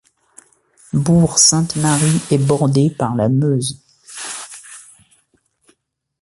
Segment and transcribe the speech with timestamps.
[0.93, 3.79] Bourg-Sainte-Marie est bordée par la Meuse.